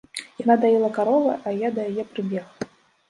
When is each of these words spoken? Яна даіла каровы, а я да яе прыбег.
Яна 0.43 0.53
даіла 0.63 0.89
каровы, 0.97 1.35
а 1.47 1.53
я 1.67 1.71
да 1.79 1.87
яе 1.93 2.07
прыбег. 2.15 2.69